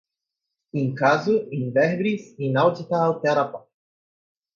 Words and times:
in 0.79 0.87
casu, 0.99 1.35
in 1.57 1.65
verbis, 1.77 2.23
inaudita 2.47 2.97
altera 3.09 3.43
par 3.51 3.63